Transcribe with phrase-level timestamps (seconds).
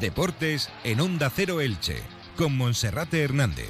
[0.00, 1.98] Deportes en Onda Cero Elche,
[2.36, 3.68] con Monserrate Hernández.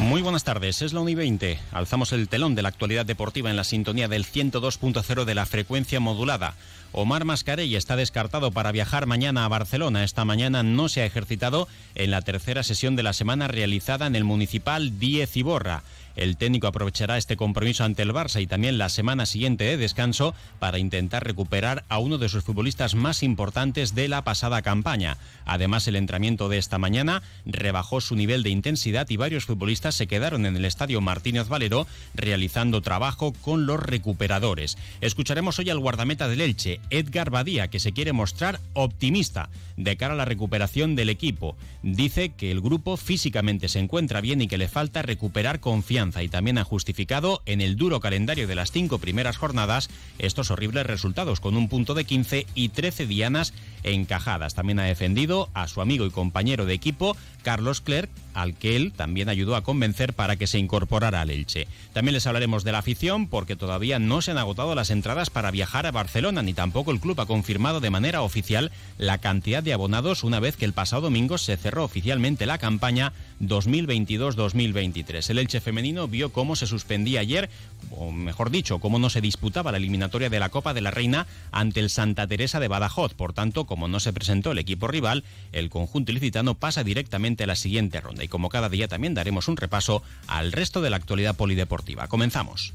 [0.00, 1.58] Muy buenas tardes, es la 1 y 20.
[1.70, 6.00] Alzamos el telón de la actualidad deportiva en la sintonía del 102.0 de la frecuencia
[6.00, 6.54] modulada.
[6.92, 10.02] Omar Mascarell está descartado para viajar mañana a Barcelona.
[10.02, 14.16] Esta mañana no se ha ejercitado en la tercera sesión de la semana realizada en
[14.16, 15.84] el Municipal 10 Iborra.
[16.16, 20.34] El técnico aprovechará este compromiso ante el Barça y también la semana siguiente de descanso
[20.58, 25.18] para intentar recuperar a uno de sus futbolistas más importantes de la pasada campaña.
[25.44, 30.06] Además, el entrenamiento de esta mañana rebajó su nivel de intensidad y varios futbolistas se
[30.06, 34.78] quedaron en el estadio Martínez Valero realizando trabajo con los recuperadores.
[35.02, 40.14] Escucharemos hoy al guardameta del Elche, Edgar Badía, que se quiere mostrar optimista de cara
[40.14, 41.56] a la recuperación del equipo.
[41.82, 46.28] Dice que el grupo físicamente se encuentra bien y que le falta recuperar confianza y
[46.28, 51.40] también ha justificado en el duro calendario de las cinco primeras jornadas estos horribles resultados
[51.40, 53.52] con un punto de 15 y 13 dianas
[53.82, 54.54] encajadas.
[54.54, 58.92] También ha defendido a su amigo y compañero de equipo Carlos Clerc, al que él
[58.94, 61.66] también ayudó a convencer para que se incorporara al Elche.
[61.94, 65.50] También les hablaremos de la afición porque todavía no se han agotado las entradas para
[65.50, 69.72] viajar a Barcelona ni tampoco el club ha confirmado de manera oficial la cantidad de
[69.72, 75.30] abonados una vez que el pasado domingo se cerró oficialmente la campaña 2022-2023.
[75.30, 77.48] El Elche femenino vio cómo se suspendía ayer,
[77.90, 81.26] o mejor dicho, cómo no se disputaba la eliminatoria de la Copa de la Reina
[81.52, 83.14] ante el Santa Teresa de Badajoz.
[83.14, 87.56] Por tanto, como no se presentó el equipo rival, el conjunto ilicitano pasa directamente la
[87.56, 91.36] siguiente ronda y como cada día también daremos un repaso al resto de la actualidad
[91.36, 92.08] polideportiva.
[92.08, 92.74] Comenzamos.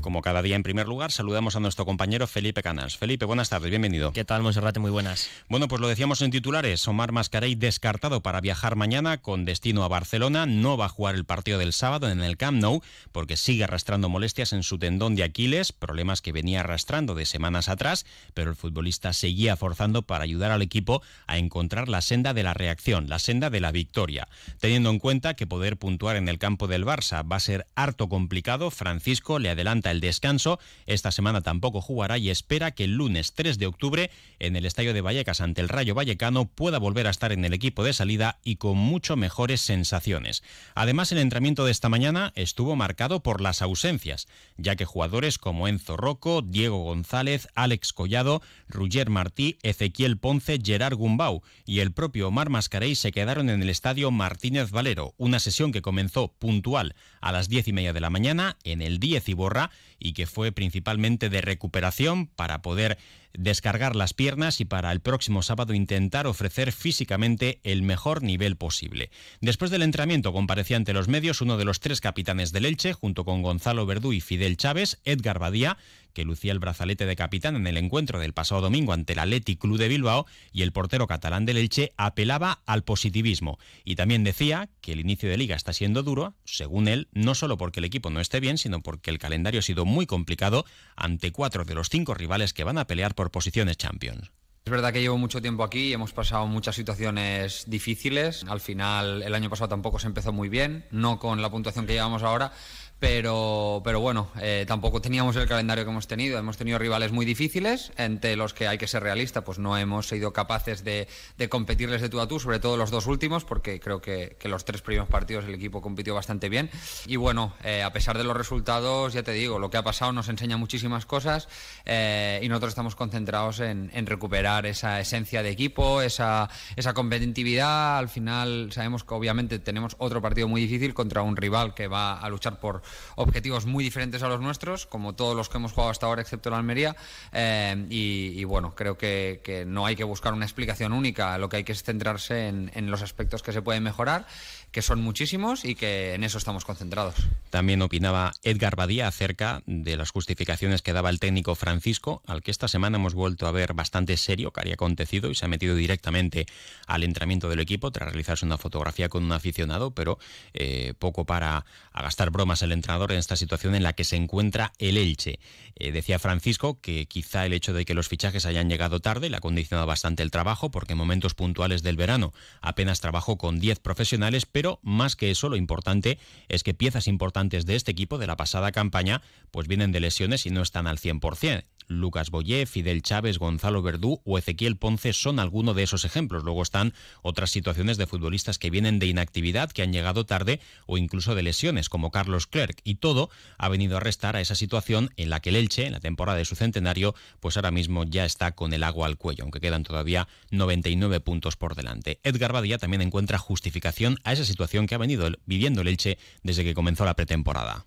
[0.00, 2.96] Como cada día, en primer lugar, saludamos a nuestro compañero Felipe Canas.
[2.96, 4.12] Felipe, buenas tardes, bienvenido.
[4.12, 4.80] ¿Qué tal, Monserrate?
[4.80, 5.28] Muy buenas.
[5.48, 9.88] Bueno, pues lo decíamos en titulares, Omar Mascarey descartado para viajar mañana con destino a
[9.88, 10.46] Barcelona.
[10.46, 14.08] No va a jugar el partido del sábado en el Camp Nou porque sigue arrastrando
[14.08, 18.56] molestias en su tendón de Aquiles, problemas que venía arrastrando de semanas atrás, pero el
[18.56, 23.18] futbolista seguía forzando para ayudar al equipo a encontrar la senda de la reacción, la
[23.18, 24.28] senda de la victoria.
[24.60, 28.08] Teniendo en cuenta que poder puntuar en el campo del Barça va a ser harto
[28.08, 30.58] complicado, Francisco le adelanta el descanso.
[30.86, 34.94] Esta semana tampoco jugará y espera que el lunes 3 de octubre en el Estadio
[34.94, 38.38] de Vallecas ante el Rayo Vallecano pueda volver a estar en el equipo de salida
[38.44, 40.42] y con mucho mejores sensaciones.
[40.74, 45.68] Además, el entrenamiento de esta mañana estuvo marcado por las ausencias, ya que jugadores como
[45.68, 52.28] Enzo Rocco, Diego González, Alex Collado, Ruger Martí, Ezequiel Ponce, Gerard Gumbau y el propio
[52.28, 57.32] Omar Mascarey se quedaron en el Estadio Martínez Valero, una sesión que comenzó puntual a
[57.32, 61.28] las diez y media de la mañana en el 10 Iborra y que fue principalmente
[61.28, 62.98] de recuperación para poder
[63.32, 69.10] descargar las piernas y para el próximo sábado intentar ofrecer físicamente el mejor nivel posible.
[69.40, 73.24] Después del entrenamiento comparecía ante los medios uno de los tres capitanes del Elche, junto
[73.24, 75.78] con Gonzalo Verdú y Fidel Chávez, Edgar Badía,
[76.12, 79.60] que lucía el brazalete de capitán en el encuentro del pasado domingo ante el Athletic
[79.60, 84.68] Club de Bilbao, y el portero catalán del Elche apelaba al positivismo y también decía
[84.80, 88.10] que el inicio de liga está siendo duro, según él, no solo porque el equipo
[88.10, 90.64] no esté bien, sino porque el calendario ha sido muy complicado
[90.96, 94.32] ante cuatro de los cinco rivales que van a pelear por posiciones Champions.
[94.64, 98.44] Es verdad que llevo mucho tiempo aquí y hemos pasado muchas situaciones difíciles.
[98.46, 101.94] Al final, el año pasado tampoco se empezó muy bien, no con la puntuación que
[101.94, 102.52] llevamos ahora,
[103.00, 106.38] pero, pero bueno, eh, tampoco teníamos el calendario que hemos tenido.
[106.38, 110.06] Hemos tenido rivales muy difíciles, entre los que hay que ser realista, pues no hemos
[110.06, 111.08] sido capaces de,
[111.48, 114.82] competirles de tú a tú, sobre todo los dos últimos, porque creo que, los tres
[114.82, 116.68] primeros partidos el equipo compitió bastante bien.
[117.06, 120.12] Y bueno, eh, a pesar de los resultados, ya te digo, lo que ha pasado
[120.12, 121.48] nos enseña muchísimas cosas
[121.86, 127.98] eh, y nosotros estamos concentrados en, recuperar esa esencia de equipo, esa, esa competitividad.
[127.98, 132.18] Al final sabemos que obviamente tenemos otro partido muy difícil contra un rival que va
[132.18, 132.82] a luchar por
[133.16, 136.50] objetivos muy diferentes a los nuestros, como todos los que hemos jugado hasta ahora, excepto
[136.50, 136.96] la Almería.
[137.32, 141.64] Eh, y, bueno, creo que, no hay que buscar una explicación única, lo que hay
[141.64, 144.26] que es centrarse en, en los aspectos que se pueden mejorar
[144.72, 147.14] que son muchísimos y que en eso estamos concentrados.
[147.50, 152.50] También opinaba Edgar Badía acerca de las justificaciones que daba el técnico Francisco, al que
[152.50, 155.74] esta semana hemos vuelto a ver bastante serio que había acontecido y se ha metido
[155.74, 156.46] directamente
[156.86, 160.18] al entrenamiento del equipo tras realizarse una fotografía con un aficionado, pero
[160.54, 161.64] eh, poco para
[161.94, 165.38] gastar bromas el entrenador en esta situación en la que se encuentra el Elche.
[165.76, 169.36] Eh, decía Francisco que quizá el hecho de que los fichajes hayan llegado tarde le
[169.36, 173.80] ha condicionado bastante el trabajo, porque en momentos puntuales del verano apenas trabajó con 10
[173.80, 174.46] profesionales,
[174.82, 176.18] más que eso, lo importante
[176.48, 180.46] es que piezas importantes de este equipo de la pasada campaña pues vienen de lesiones
[180.46, 181.64] y no están al 100%.
[181.90, 186.44] Lucas Boyé, Fidel Chávez, Gonzalo Verdú o Ezequiel Ponce son algunos de esos ejemplos.
[186.44, 190.98] Luego están otras situaciones de futbolistas que vienen de inactividad, que han llegado tarde o
[190.98, 192.80] incluso de lesiones, como Carlos Clerc.
[192.84, 193.28] Y todo
[193.58, 196.38] ha venido a restar a esa situación en la que el Elche, en la temporada
[196.38, 199.82] de su centenario, pues ahora mismo ya está con el agua al cuello, aunque quedan
[199.82, 202.20] todavía 99 puntos por delante.
[202.22, 206.62] Edgar Badía también encuentra justificación a esa situación que ha venido viviendo el Elche desde
[206.62, 207.86] que comenzó la pretemporada.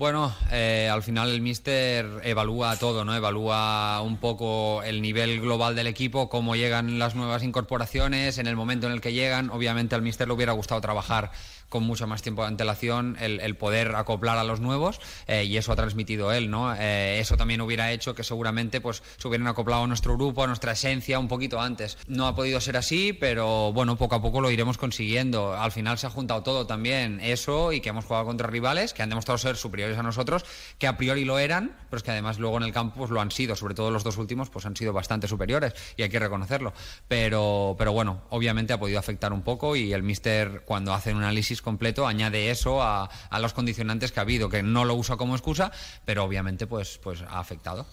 [0.00, 3.14] Bueno, eh, al final el míster evalúa todo, ¿no?
[3.14, 8.56] Evalúa un poco el nivel global del equipo, cómo llegan las nuevas incorporaciones, en el
[8.56, 9.50] momento en el que llegan.
[9.50, 11.32] Obviamente al míster le hubiera gustado trabajar
[11.70, 15.72] con mucho más tiempo de antelación el, poder acoplar a los nuevos eh, y eso
[15.72, 16.74] ha transmitido él, ¿no?
[16.74, 20.46] Eh, eso también hubiera hecho que seguramente pues se hubieran acoplado a nuestro grupo, a
[20.46, 21.96] nuestra esencia un poquito antes.
[22.06, 25.54] No ha podido ser así, pero bueno, poco a poco lo iremos consiguiendo.
[25.54, 29.02] Al final se ha juntado todo también, eso y que hemos jugado contra rivales que
[29.02, 30.44] han demostrado ser superiores a nosotros,
[30.78, 33.20] que a priori lo eran, pero es que además luego en el campo pues, lo
[33.20, 36.18] han sido, sobre todo los dos últimos pues han sido bastante superiores y hay que
[36.18, 36.72] reconocerlo.
[37.06, 41.18] Pero, pero bueno, obviamente ha podido afectar un poco y el míster cuando hace un
[41.18, 43.08] análisis completo añade eso a,
[43.40, 45.72] los condicionantes que ha habido, que no lo usa como excusa,
[46.04, 47.86] pero obviamente pues, pues ha afectado.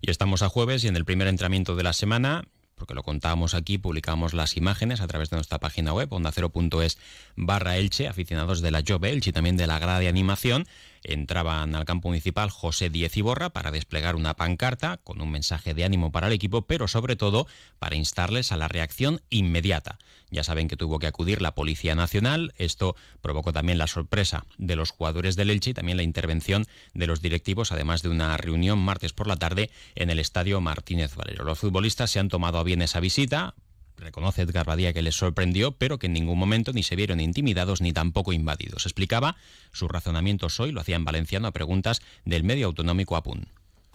[0.00, 2.44] Y estamos a jueves y en el primer entrenamiento de la semana
[2.76, 6.96] porque lo contábamos aquí, publicamos las imágenes a través de nuestra página web, ondacero.es
[7.36, 10.66] barra Elche, aficionados de la Job Elche y también de la grada de animación,
[11.04, 15.84] entraban al campo municipal José Diez Iborra para desplegar una pancarta con un mensaje de
[15.84, 17.46] ánimo para el equipo, pero sobre todo
[17.78, 19.98] para instarles a la reacción inmediata.
[20.30, 24.76] Ya saben que tuvo que acudir la Policía Nacional, esto provocó también la sorpresa de
[24.76, 28.78] los jugadores del Elche y también la intervención de los directivos, además de una reunión
[28.78, 31.44] martes por la tarde en el Estadio Martínez Valero.
[31.44, 33.54] Los futbolistas se han tomado a bien esa visita,
[34.00, 37.80] Reconoce Edgar Badía que les sorprendió, pero que en ningún momento ni se vieron intimidados
[37.80, 38.86] ni tampoco invadidos.
[38.86, 39.36] Explicaba
[39.72, 43.48] sus razonamientos hoy, lo hacía en valenciano a preguntas del medio autonómico APUN.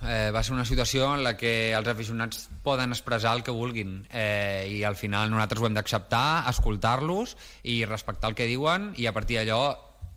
[0.04, 4.04] Eh, va ser una situació en la que els aficionats poden expressar el que vulguin
[4.12, 9.08] eh, i al final nosaltres ho hem d'acceptar, escoltar-los i respectar el que diuen i
[9.08, 9.64] a partir d'allò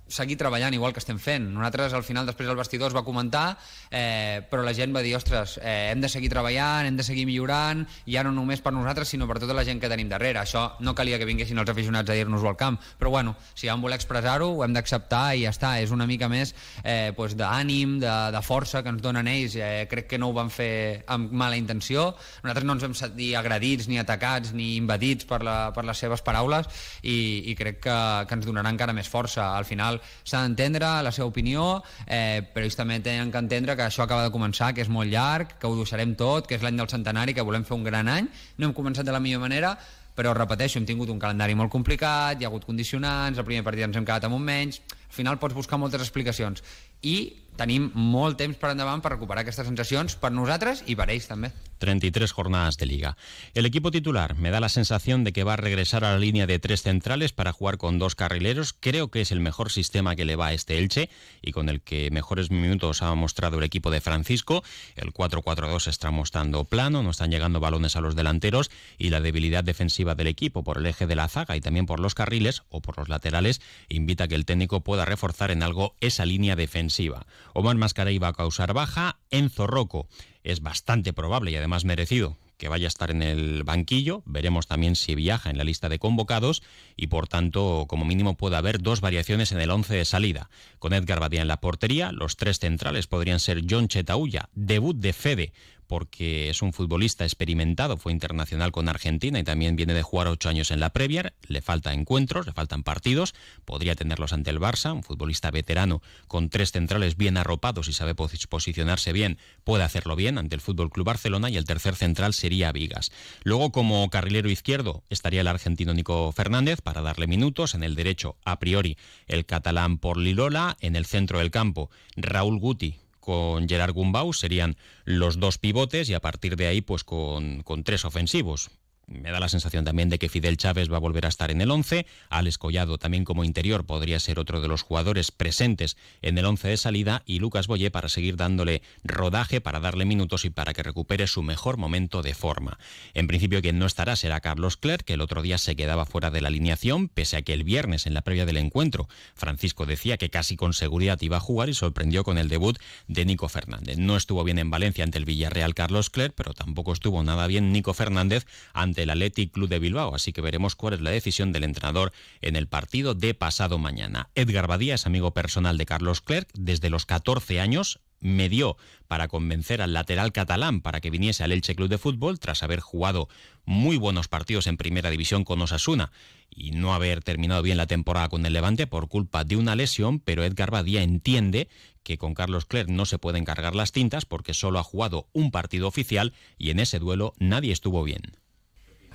[0.08, 1.46] seguir treballant igual que estem fent.
[1.52, 3.58] Nosaltres al final després el vestidor es va comentar,
[3.90, 7.26] eh, però la gent va dir, ostres, eh, hem de seguir treballant, hem de seguir
[7.28, 10.40] millorant, ja no només per nosaltres, sinó per tota la gent que tenim darrere.
[10.40, 13.82] Això no calia que vinguessin els aficionats a dir-nos-ho al camp, però bueno, si vam
[13.84, 15.76] voler expressar-ho, ho hem d'acceptar i ja està.
[15.78, 19.56] És una mica més eh, pues, d'ànim, de, de força que ens donen ells.
[19.56, 22.14] Eh, crec que no ho van fer amb mala intenció.
[22.43, 26.25] Nosaltres no ens hem sentit agredits, ni atacats, ni invadits per, la, per les seves
[26.25, 26.69] paraules
[27.02, 29.52] i, i crec que, que ens donarà encara més força.
[29.56, 33.86] Al final s'ha d'entendre la seva opinió, eh, però ells també tenen que entendre que
[33.86, 36.76] això acaba de començar, que és molt llarg, que ho deixarem tot, que és l'any
[36.76, 38.28] del centenari, que volem fer un gran any.
[38.58, 39.76] No hem començat de la millor manera,
[40.18, 43.86] però repeteixo, hem tingut un calendari molt complicat, hi ha hagut condicionants, el primer partit
[43.86, 46.62] ens hem quedat amb un menys, al final pots buscar moltes explicacions
[47.02, 47.19] i
[47.58, 51.50] tenim molt temps per endavant per recuperar aquestes sensacions per nosaltres i per ells també.
[51.78, 53.16] 33 jornadas de liga.
[53.55, 56.46] El equipo titular me da la sensación de que va a regresar a la línea
[56.46, 58.75] de tres centrales para jugar con dos carrileros.
[58.78, 61.08] Creo que es el mejor sistema que le va a este Elche
[61.40, 64.64] y con el que mejores minutos ha mostrado el equipo de Francisco.
[64.96, 69.62] El 4-4-2 está mostrando plano, no están llegando balones a los delanteros y la debilidad
[69.62, 72.81] defensiva del equipo por el eje de la zaga y también por los carriles o
[72.81, 77.26] por los laterales invita a que el técnico pueda reforzar en algo esa línea defensiva.
[77.55, 80.08] Omar Mascara iba a causar baja, Enzo Rocco
[80.43, 84.22] es bastante probable y además merecido que vaya a estar en el banquillo.
[84.26, 86.62] Veremos también si viaja en la lista de convocados
[86.96, 90.50] y por tanto, como mínimo, puede haber dos variaciones en el 11 de salida.
[90.78, 95.12] Con Edgar Badía en la portería, los tres centrales podrían ser John Chetaulla, debut de
[95.12, 95.52] Fede
[95.88, 100.48] porque es un futbolista experimentado, fue internacional con Argentina y también viene de jugar ocho
[100.48, 104.92] años en la Premier, le falta encuentros, le faltan partidos, podría tenerlos ante el Barça,
[104.92, 110.38] un futbolista veterano con tres centrales bien arropados y sabe posicionarse bien, puede hacerlo bien
[110.38, 113.10] ante el Fútbol Club Barcelona y el tercer central sería Vigas.
[113.42, 118.36] Luego como carrilero izquierdo estaría el argentino Nico Fernández para darle minutos, en el derecho
[118.44, 123.93] a priori el catalán por Lilola, en el centro del campo Raúl Guti con Gerard
[123.93, 128.70] Gumbau serían los dos pivotes y a partir de ahí pues con, con tres ofensivos
[129.08, 131.60] me da la sensación también de que Fidel Chávez va a volver a estar en
[131.60, 132.06] el 11.
[132.29, 136.69] Alex Collado también como interior podría ser otro de los jugadores presentes en el 11
[136.69, 140.82] de salida y Lucas Boye para seguir dándole rodaje, para darle minutos y para que
[140.82, 142.79] recupere su mejor momento de forma.
[143.15, 146.31] En principio quien no estará será Carlos Clerc, que el otro día se quedaba fuera
[146.31, 150.19] de la alineación, pese a que el viernes en la previa del encuentro Francisco decía
[150.19, 153.98] que casi con seguridad iba a jugar y sorprendió con el debut de Nico Fernández.
[153.98, 157.72] No estuvo bien en Valencia ante el Villarreal Carlos Clerc, pero tampoco estuvo nada bien
[157.72, 161.52] Nico Fernández ante el Athletic Club de Bilbao, así que veremos cuál es la decisión
[161.52, 164.31] del entrenador en el partido de pasado mañana.
[164.34, 168.76] Edgar Badía es amigo personal de Carlos Clerc desde los 14 años, me dio
[169.06, 172.81] para convencer al lateral catalán para que viniese al Elche Club de Fútbol tras haber
[172.81, 173.28] jugado
[173.64, 176.10] muy buenos partidos en primera división con Osasuna
[176.50, 180.19] y no haber terminado bien la temporada con el Levante por culpa de una lesión,
[180.19, 181.69] pero Edgar Badía entiende
[182.02, 185.50] que con Carlos Clerc no se pueden cargar las tintas porque solo ha jugado un
[185.50, 188.22] partido oficial y en ese duelo nadie estuvo bien.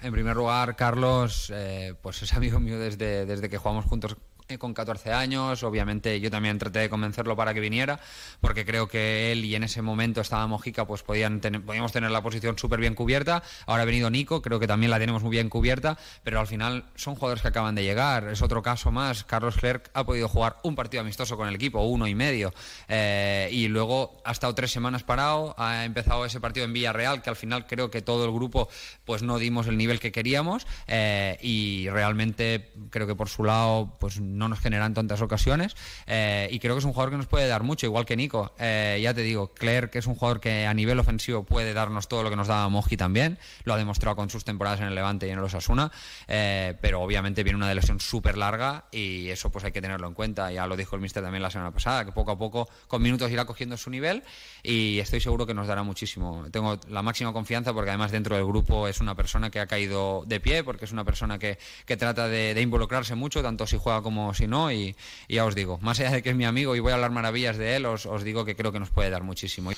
[0.03, 4.17] En primer lugar, Carlos, eh, pues es amigo mío desde, desde que jugamos juntos
[4.59, 5.63] con 14 años.
[5.63, 8.00] Obviamente yo también traté de convencerlo para que viniera,
[8.41, 12.12] porque creo que él y en ese momento estaba Mojica, pues podían tener, podíamos tener
[12.12, 13.43] la posición súper bien cubierta.
[13.65, 16.85] Ahora ha venido Nico, creo que también la tenemos muy bien cubierta, pero al final
[16.95, 18.27] son jugadores que acaban de llegar.
[18.29, 19.23] Es otro caso más.
[19.23, 22.53] Carlos Clerc ha podido jugar un partido amistoso con el equipo, uno y medio,
[22.88, 27.29] eh, y luego ha estado tres semanas parado, ha empezado ese partido en Villarreal, que
[27.29, 28.69] al final creo que todo el grupo
[29.05, 33.97] pues no dimos el nivel que queríamos, eh, y realmente creo que por su lado
[34.00, 35.75] pues no nos generan tantas ocasiones
[36.07, 38.53] eh, y creo que es un jugador que nos puede dar mucho, igual que Nico.
[38.59, 42.07] Eh, ya te digo, Claire, que es un jugador que a nivel ofensivo puede darnos
[42.07, 44.95] todo lo que nos daba Moji también, lo ha demostrado con sus temporadas en el
[44.95, 45.91] Levante y en el Osasuna,
[46.27, 50.13] eh, pero obviamente viene una lesión súper larga y eso pues hay que tenerlo en
[50.13, 50.51] cuenta.
[50.51, 53.31] Ya lo dijo el mister también la semana pasada, que poco a poco con minutos
[53.31, 54.23] irá cogiendo su nivel
[54.62, 56.45] y estoy seguro que nos dará muchísimo.
[56.51, 60.23] Tengo la máxima confianza porque además dentro del grupo es una persona que ha caído
[60.25, 64.01] de pie, porque es una persona que, que trata de involucrarse mucho, tanto si juega
[64.01, 64.95] como si no, y,
[65.27, 67.57] ya os digo, más allá de que es mi amigo y voy a hablar maravillas
[67.57, 69.71] de él, os, os digo que creo que nos puede dar muchísimo.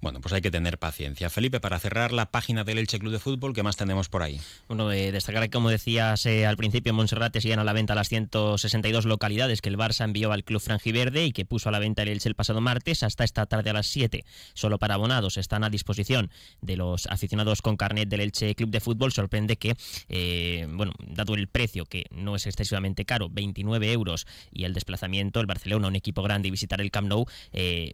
[0.00, 1.30] Bueno, pues hay que tener paciencia.
[1.30, 4.40] Felipe, para cerrar la página del Elche Club de Fútbol, ¿qué más tenemos por ahí?
[4.68, 7.94] Bueno, eh, destacar que, como decías eh, al principio, en Monserrate siguen a la venta
[7.94, 11.78] las 162 localidades que el Barça envió al Club Frangiverde y que puso a la
[11.78, 14.24] venta el Elche el pasado martes hasta esta tarde a las 7.
[14.54, 18.80] Solo para abonados están a disposición de los aficionados con carnet del Elche Club de
[18.80, 19.12] Fútbol.
[19.12, 19.76] Sorprende que,
[20.08, 25.40] eh, bueno, dado el precio, que no es excesivamente caro, 29 euros, y el desplazamiento,
[25.40, 27.26] el Barcelona, un equipo grande, y visitar el Camp Nou,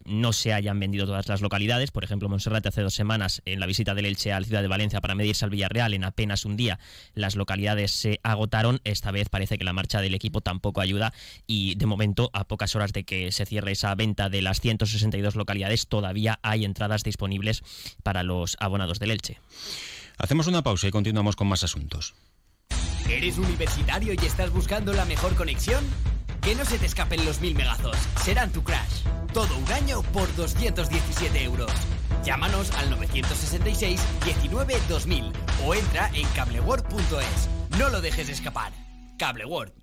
[0.05, 3.67] no se hayan vendido todas las localidades por ejemplo, Monserrate hace dos semanas en la
[3.67, 6.57] visita del Elche a la ciudad de Valencia para medirse al Villarreal, en apenas un
[6.57, 6.79] día
[7.15, 8.81] las localidades se agotaron.
[8.85, 11.13] Esta vez parece que la marcha del equipo tampoco ayuda
[11.47, 15.37] y de momento, a pocas horas de que se cierre esa venta de las 162
[15.37, 17.63] localidades, todavía hay entradas disponibles
[18.03, 19.39] para los abonados del Elche.
[20.19, 22.15] Hacemos una pausa y continuamos con más asuntos.
[23.09, 25.85] ¿Eres universitario y estás buscando la mejor conexión?
[26.43, 27.97] Que no se te escapen los mil megazos.
[28.25, 29.03] Serán tu crash.
[29.35, 31.71] Todo un año por 217 euros.
[32.25, 35.33] Llámanos al 966 19 2000
[35.67, 37.79] o entra en cableworld.es.
[37.79, 38.73] No lo dejes escapar.
[39.19, 39.75] Cableworld.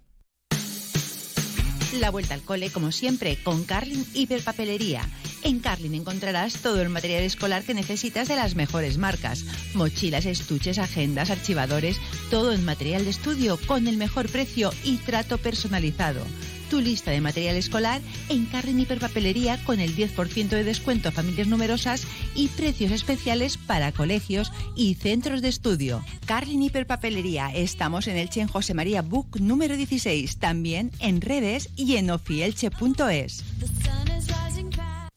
[2.00, 5.08] La vuelta al cole, como siempre, con Carlin Hiperpapelería.
[5.44, 9.46] En Carlin encontrarás todo el material escolar que necesitas de las mejores marcas.
[9.76, 11.98] Mochilas, estuches, agendas, archivadores,
[12.30, 16.22] todo en material de estudio con el mejor precio y trato personalizado
[16.70, 21.48] tu lista de material escolar en Carrin Hiperpapelería con el 10% de descuento a familias
[21.48, 22.06] numerosas
[22.36, 26.04] y precios especiales para colegios y centros de estudio.
[26.26, 31.96] Carlin Hiperpapelería, estamos en Elche en José María Book número 16, también en redes y
[31.96, 33.44] en ofielche.es.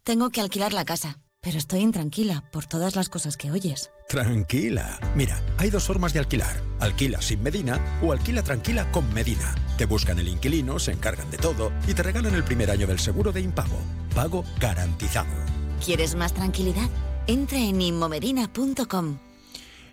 [0.02, 3.90] Tengo que alquilar la casa, pero estoy intranquila por todas las cosas que oyes.
[4.08, 4.98] Tranquila.
[5.14, 6.60] Mira, hay dos formas de alquilar.
[6.80, 9.54] Alquila sin Medina o alquila tranquila con Medina.
[9.80, 12.98] Te buscan el inquilino, se encargan de todo y te regalan el primer año del
[12.98, 13.78] seguro de impago.
[14.14, 15.30] Pago garantizado.
[15.82, 16.90] ¿Quieres más tranquilidad?
[17.26, 19.29] Entra en inmomedina.com.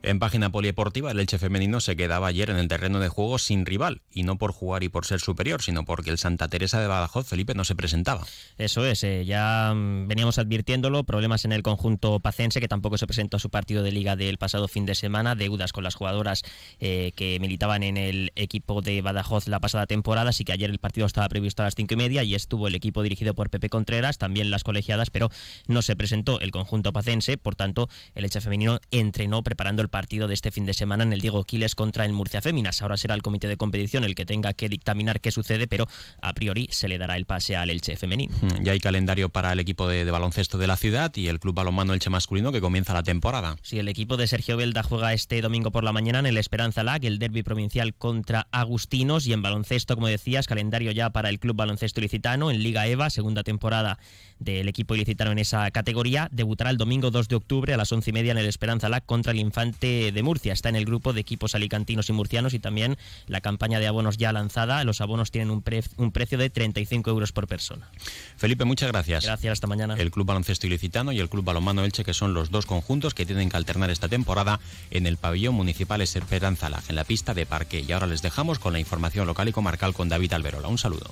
[0.07, 3.65] En página polideportiva, el Elche femenino se quedaba ayer en el terreno de juego sin
[3.65, 6.87] rival, y no por jugar y por ser superior, sino porque el Santa Teresa de
[6.87, 8.25] Badajoz, Felipe, no se presentaba.
[8.57, 13.05] Eso es, eh, ya mm, veníamos advirtiéndolo, problemas en el conjunto pacense, que tampoco se
[13.05, 16.43] presentó a su partido de liga del pasado fin de semana, deudas con las jugadoras
[16.79, 20.79] eh, que militaban en el equipo de Badajoz la pasada temporada, así que ayer el
[20.79, 23.67] partido estaba previsto a las cinco y media y estuvo el equipo dirigido por Pepe
[23.67, 25.29] Contreras, también las colegiadas, pero
[25.67, 29.96] no se presentó el conjunto pacense, por tanto, el Elche femenino entrenó preparando el partido
[29.97, 32.83] partido de este fin de semana en el Diego Quiles contra el Murcia Féminas.
[32.83, 35.87] Ahora será el comité de competición el que tenga que dictaminar qué sucede, pero
[36.21, 38.31] a priori se le dará el pase al Elche femenino.
[38.41, 41.55] Mm, ya hay calendario para el equipo de, baloncesto de la ciudad y el Club
[41.55, 43.55] Balonmano Elche masculino que comienza la temporada.
[43.63, 46.83] Sí, el equipo de Sergio Belda juega este domingo por la mañana en el Esperanza
[46.83, 51.39] Lag, el derby provincial contra Agustinos y en baloncesto, como decías, calendario ya para el
[51.39, 53.97] Club Baloncesto Ilicitano en Liga EVA, segunda temporada
[54.37, 56.29] del equipo ilicitano en esa categoría.
[56.31, 59.03] Debutará el domingo 2 de octubre a las once y media en el Esperanza Lag
[59.03, 60.53] contra el Infante de Murcia.
[60.53, 64.17] Está en el grupo de equipos alicantinos y murcianos y también la campaña de abonos
[64.17, 64.83] ya lanzada.
[64.83, 65.63] Los abonos tienen un,
[65.97, 67.89] un precio de 35 euros por persona.
[68.37, 69.25] Felipe, muchas gracias.
[69.25, 69.95] Gracias, hasta mañana.
[69.97, 73.25] El Club Baloncesto Ilicitano y el Club Balonmano Elche, que son los dos conjuntos que
[73.25, 74.59] tienen que alternar esta temporada
[74.91, 77.83] en el pabellón municipal Esperanza en la pista de parque.
[77.87, 80.67] Y ahora les dejamos con la información local y comarcal con David Alberola.
[80.67, 81.11] Un saludo.